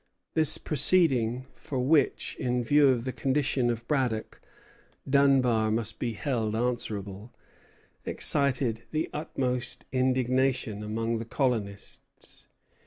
[0.33, 4.41] This proceeding, for which, in view of the condition of Braddock,
[5.07, 7.31] Dunbar must be held answerable,
[8.03, 12.47] excited the utmost indignation among the colonists.